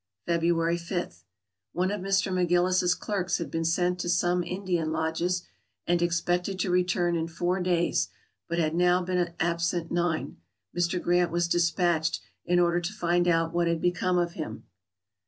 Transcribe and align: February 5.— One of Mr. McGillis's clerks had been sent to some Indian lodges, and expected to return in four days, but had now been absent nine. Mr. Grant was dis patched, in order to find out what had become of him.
February 0.25 0.79
5.— 0.79 1.25
One 1.73 1.91
of 1.91 2.01
Mr. 2.01 2.33
McGillis's 2.33 2.95
clerks 2.95 3.37
had 3.37 3.51
been 3.51 3.63
sent 3.63 3.99
to 3.99 4.09
some 4.09 4.41
Indian 4.43 4.91
lodges, 4.91 5.43
and 5.85 6.01
expected 6.01 6.57
to 6.57 6.71
return 6.71 7.15
in 7.15 7.27
four 7.27 7.59
days, 7.59 8.09
but 8.49 8.57
had 8.57 8.73
now 8.73 9.03
been 9.03 9.35
absent 9.39 9.91
nine. 9.91 10.37
Mr. 10.75 10.99
Grant 10.99 11.29
was 11.29 11.47
dis 11.47 11.69
patched, 11.69 12.19
in 12.47 12.59
order 12.59 12.81
to 12.81 12.93
find 12.93 13.27
out 13.27 13.53
what 13.53 13.67
had 13.67 13.79
become 13.79 14.17
of 14.17 14.31
him. 14.33 14.63